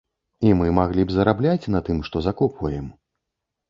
[0.47, 2.93] І мы маглі б зарабляць на тым, што закопваем.